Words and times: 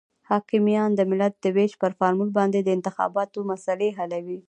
حاکمیان 0.29 0.89
د 0.95 1.01
ملت 1.09 1.33
د 1.39 1.45
وېش 1.55 1.71
پر 1.81 1.91
فارمول 1.99 2.29
باندې 2.37 2.59
د 2.61 2.69
انتخاباتو 2.77 3.39
مسلې 3.51 3.89
حلوي. 3.97 4.37